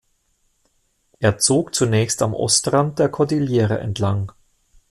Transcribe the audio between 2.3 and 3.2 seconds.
Ostrand der